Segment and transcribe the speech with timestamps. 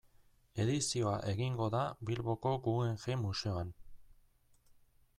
[0.63, 3.75] Edizioa egingo da Bilboko Guggenheim museoan.